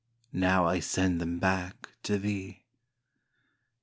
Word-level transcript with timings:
Now 0.33 0.65
I 0.65 0.79
send 0.79 1.21
them 1.21 1.37
back 1.37 1.89
to 2.01 2.17
thee. 2.17 2.63